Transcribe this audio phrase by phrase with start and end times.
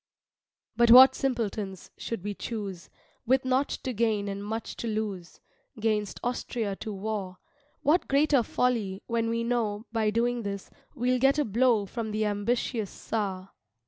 [0.75, 2.89] But what simpletons, should we choose,
[3.27, 5.39] With nought to gain and much to loose,
[5.79, 7.37] 'Gainst Austria to war;
[7.83, 12.25] What greater folly, when we know By doing this, we'll get a blow From the
[12.25, 13.51] ambitious Czar.